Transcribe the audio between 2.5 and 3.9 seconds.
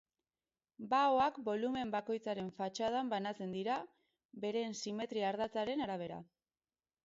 fatxadan banatzen dira